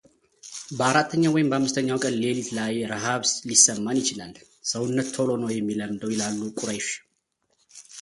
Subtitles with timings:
[0.77, 4.33] በአራተኛው ወይም በአምስተኛው ቀን ሌሊት ላይ ረሀብ ሊሰማን ይችላል
[4.73, 6.89] ሰውነት ቶሎ ነው የሚለምደው ይላሉ ቁረይሺ።